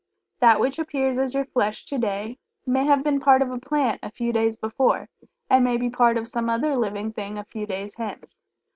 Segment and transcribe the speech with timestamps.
[0.39, 3.99] That which appears as your flesh to day, may have been part of a plant
[4.01, 5.09] a few days before,
[5.47, 8.39] and may be part of some other living thing a few days hence.